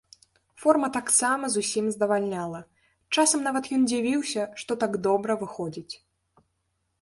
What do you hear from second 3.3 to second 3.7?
нават